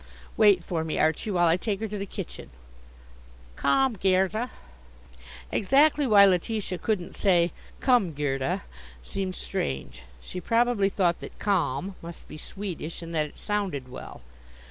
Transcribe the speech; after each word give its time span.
Wait 0.35 0.63
for 0.63 0.83
me, 0.83 0.97
Archie, 0.97 1.29
while 1.29 1.45
I 1.45 1.57
take 1.57 1.79
her 1.79 1.87
to 1.87 1.97
the 1.99 2.07
kitchen. 2.07 2.49
Kom, 3.55 3.95
Gerda." 3.95 4.49
Exactly 5.51 6.07
why 6.07 6.25
Letitia 6.25 6.79
couldn't 6.79 7.13
say 7.13 7.51
"Come, 7.81 8.11
Gerda," 8.13 8.63
seemed 9.03 9.35
strange. 9.35 10.01
She 10.19 10.41
probably 10.41 10.89
thought 10.89 11.19
that 11.19 11.37
Kom 11.37 11.93
must 12.01 12.27
be 12.27 12.37
Swedish, 12.39 13.03
and 13.03 13.13
that 13.13 13.27
it 13.27 13.37
sounded 13.37 13.89
well. 13.89 14.23